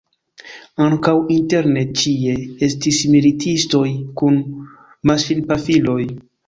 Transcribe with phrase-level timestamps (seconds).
[0.85, 2.33] Ankaŭ interne ĉie
[2.71, 3.87] estis militistoj
[4.23, 4.45] kun
[5.13, 6.03] maŝinpafiloj.